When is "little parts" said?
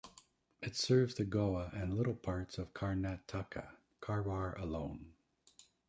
1.93-2.57